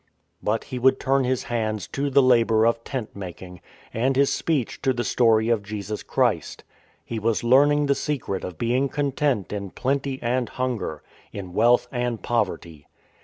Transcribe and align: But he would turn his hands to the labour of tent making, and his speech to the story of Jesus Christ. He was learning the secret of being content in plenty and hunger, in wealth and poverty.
But 0.41 0.63
he 0.63 0.79
would 0.79 0.99
turn 0.99 1.25
his 1.25 1.43
hands 1.43 1.85
to 1.89 2.09
the 2.09 2.23
labour 2.23 2.65
of 2.65 2.83
tent 2.83 3.15
making, 3.15 3.61
and 3.93 4.15
his 4.15 4.33
speech 4.33 4.81
to 4.81 4.93
the 4.93 5.03
story 5.03 5.49
of 5.49 5.61
Jesus 5.61 6.01
Christ. 6.01 6.63
He 7.05 7.19
was 7.19 7.43
learning 7.43 7.85
the 7.85 7.93
secret 7.93 8.43
of 8.43 8.57
being 8.57 8.89
content 8.89 9.53
in 9.53 9.69
plenty 9.69 10.17
and 10.23 10.49
hunger, 10.49 11.03
in 11.31 11.53
wealth 11.53 11.87
and 11.91 12.19
poverty. 12.19 12.87